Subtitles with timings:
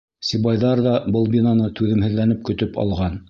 [0.27, 3.19] Сибайҙар ҙа был бинаны түҙемһеҙләнеп көтөп алған.